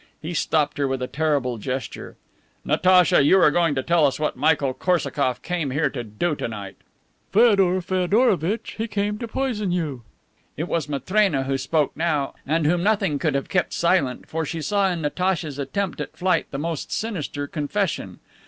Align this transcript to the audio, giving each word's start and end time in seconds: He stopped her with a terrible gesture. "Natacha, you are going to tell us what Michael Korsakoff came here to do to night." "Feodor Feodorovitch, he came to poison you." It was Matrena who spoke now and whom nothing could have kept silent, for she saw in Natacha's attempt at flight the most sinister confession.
He 0.19 0.33
stopped 0.33 0.79
her 0.79 0.87
with 0.87 1.03
a 1.03 1.07
terrible 1.07 1.59
gesture. 1.59 2.17
"Natacha, 2.65 3.21
you 3.23 3.37
are 3.39 3.51
going 3.51 3.75
to 3.75 3.83
tell 3.83 4.07
us 4.07 4.19
what 4.19 4.35
Michael 4.35 4.73
Korsakoff 4.73 5.43
came 5.43 5.69
here 5.69 5.91
to 5.91 6.03
do 6.03 6.33
to 6.37 6.47
night." 6.47 6.75
"Feodor 7.31 7.79
Feodorovitch, 7.81 8.71
he 8.79 8.87
came 8.87 9.19
to 9.19 9.27
poison 9.27 9.71
you." 9.71 10.01
It 10.57 10.67
was 10.67 10.89
Matrena 10.89 11.43
who 11.43 11.55
spoke 11.59 11.95
now 11.95 12.33
and 12.47 12.65
whom 12.65 12.81
nothing 12.81 13.19
could 13.19 13.35
have 13.35 13.47
kept 13.47 13.73
silent, 13.73 14.27
for 14.27 14.43
she 14.43 14.59
saw 14.59 14.89
in 14.89 15.03
Natacha's 15.03 15.59
attempt 15.59 16.01
at 16.01 16.17
flight 16.17 16.47
the 16.49 16.57
most 16.57 16.91
sinister 16.91 17.45
confession. 17.45 18.17